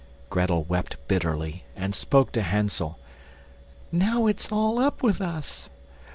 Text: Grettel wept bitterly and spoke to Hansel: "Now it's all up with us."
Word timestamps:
Grettel 0.31 0.63
wept 0.63 0.95
bitterly 1.07 1.63
and 1.75 1.93
spoke 1.93 2.31
to 2.31 2.41
Hansel: 2.41 2.97
"Now 3.91 4.25
it's 4.25 4.51
all 4.51 4.79
up 4.79 5.03
with 5.03 5.21
us." 5.21 5.69